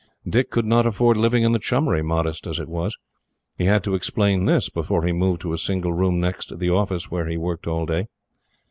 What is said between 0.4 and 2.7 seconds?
could not afford living in the chummery, modest as it